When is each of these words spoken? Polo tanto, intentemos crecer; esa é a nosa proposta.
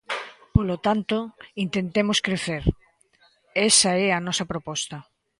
Polo 0.55 0.75
tanto, 0.87 1.17
intentemos 1.65 2.17
crecer; 2.27 2.63
esa 3.69 3.91
é 4.05 4.07
a 4.11 4.23
nosa 4.27 4.45
proposta. 4.51 4.97